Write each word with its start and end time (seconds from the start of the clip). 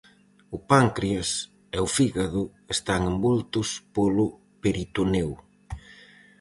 O 0.55 0.57
páncreas 0.71 1.29
e 1.75 1.77
o 1.85 1.87
fígado 1.97 2.41
están 2.75 3.01
envoltos 3.13 3.69
polo 3.95 4.27
peritoneo. 4.63 5.31